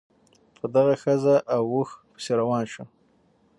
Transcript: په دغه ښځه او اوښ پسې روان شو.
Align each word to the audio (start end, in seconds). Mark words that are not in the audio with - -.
په 0.59 0.65
دغه 0.75 0.93
ښځه 1.03 1.35
او 1.55 1.63
اوښ 1.75 1.89
پسې 2.13 2.31
روان 2.41 2.63
شو. 2.73 2.83